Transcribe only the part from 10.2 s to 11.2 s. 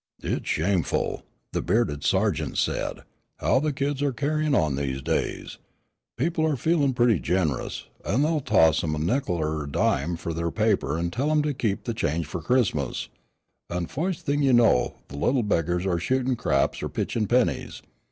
their paper an'